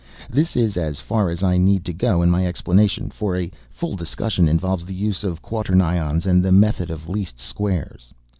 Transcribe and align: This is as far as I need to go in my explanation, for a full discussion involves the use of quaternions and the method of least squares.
This 0.31 0.55
is 0.55 0.77
as 0.77 0.99
far 0.99 1.29
as 1.29 1.43
I 1.43 1.57
need 1.59 1.85
to 1.85 1.93
go 1.93 2.23
in 2.23 2.31
my 2.31 2.47
explanation, 2.47 3.11
for 3.11 3.37
a 3.37 3.51
full 3.69 3.95
discussion 3.95 4.47
involves 4.49 4.83
the 4.83 4.95
use 4.95 5.23
of 5.23 5.43
quaternions 5.43 6.25
and 6.25 6.41
the 6.43 6.51
method 6.51 6.89
of 6.89 7.07
least 7.07 7.39
squares. 7.39 8.11